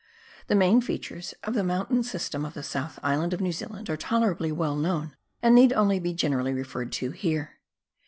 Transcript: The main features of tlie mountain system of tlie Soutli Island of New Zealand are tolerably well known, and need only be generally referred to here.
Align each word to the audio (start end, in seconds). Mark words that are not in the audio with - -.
The 0.47 0.55
main 0.55 0.81
features 0.81 1.35
of 1.43 1.53
tlie 1.53 1.63
mountain 1.63 2.01
system 2.01 2.43
of 2.43 2.55
tlie 2.55 2.63
Soutli 2.65 2.97
Island 3.03 3.33
of 3.35 3.39
New 3.39 3.51
Zealand 3.51 3.87
are 3.87 3.95
tolerably 3.95 4.51
well 4.51 4.75
known, 4.75 5.15
and 5.43 5.53
need 5.53 5.73
only 5.73 5.99
be 5.99 6.11
generally 6.15 6.53
referred 6.53 6.91
to 6.93 7.11
here. 7.11 7.59